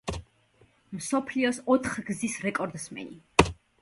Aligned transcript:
მსოფლიოს 0.99 1.59
ოთხგზის 1.75 2.39
რეკორდსმენი. 2.47 3.51